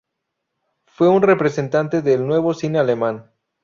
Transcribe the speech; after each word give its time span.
Fue 0.87 1.07
un 1.09 1.21
representante 1.21 2.01
del 2.01 2.25
Nuevo 2.25 2.55
cine 2.55 2.79
alemán. 2.79 3.29